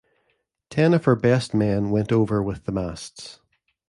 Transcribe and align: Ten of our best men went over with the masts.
Ten 0.71 0.95
of 0.95 1.07
our 1.07 1.15
best 1.15 1.53
men 1.53 1.91
went 1.91 2.11
over 2.11 2.41
with 2.41 2.63
the 2.65 2.71
masts. 2.71 3.39